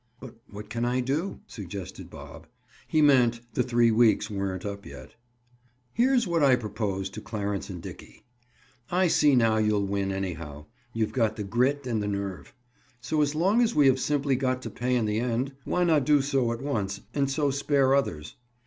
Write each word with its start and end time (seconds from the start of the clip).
"But 0.19 0.33
what 0.49 0.67
can 0.71 0.83
I 0.83 0.99
do?" 0.99 1.41
suggested 1.45 2.09
Bob. 2.09 2.47
He 2.87 3.03
meant 3.03 3.41
the 3.53 3.61
three 3.61 3.91
weeks 3.91 4.31
weren't 4.31 4.63
yet 4.63 4.97
up. 5.03 5.11
"Here's 5.93 6.25
what 6.25 6.41
I 6.41 6.55
propose 6.55 7.07
to 7.11 7.21
Clarence 7.21 7.69
and 7.69 7.83
Dickie. 7.83 8.25
I 8.89 9.07
see 9.07 9.35
now 9.35 9.57
you'll 9.57 9.85
win, 9.85 10.11
anyhow. 10.11 10.65
You've 10.91 11.13
got 11.13 11.35
the 11.35 11.43
grit 11.43 11.85
and 11.85 12.01
the 12.01 12.07
nerve. 12.07 12.55
So 12.99 13.21
as 13.21 13.35
long 13.35 13.61
as 13.61 13.75
we 13.75 13.85
have 13.85 13.99
simply 13.99 14.35
got 14.35 14.63
to 14.63 14.71
pay 14.71 14.95
in 14.95 15.05
the 15.05 15.19
end, 15.19 15.51
why 15.65 15.83
not 15.83 16.03
do 16.07 16.23
so 16.23 16.51
at 16.51 16.63
once 16.63 17.01
and 17.13 17.29
so 17.29 17.51
spare 17.51 17.93
others? 17.93 18.37